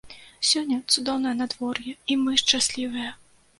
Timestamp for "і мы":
2.11-2.43